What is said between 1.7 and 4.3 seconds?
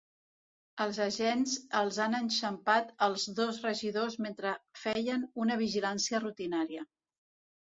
els han enxampat els dos regidors